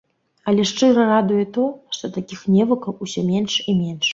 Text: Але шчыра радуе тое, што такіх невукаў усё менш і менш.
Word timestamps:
Але 0.51 0.63
шчыра 0.69 1.03
радуе 1.11 1.45
тое, 1.57 1.69
што 1.99 2.05
такіх 2.17 2.39
невукаў 2.55 2.93
усё 3.07 3.21
менш 3.31 3.53
і 3.69 3.81
менш. 3.85 4.07